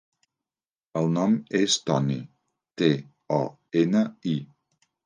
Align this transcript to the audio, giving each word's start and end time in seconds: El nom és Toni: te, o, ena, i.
El 1.01 1.09
nom 1.17 1.35
és 1.61 1.77
Toni: 1.91 2.19
te, 2.83 2.91
o, 3.39 3.41
ena, 3.87 4.05
i. 4.35 4.37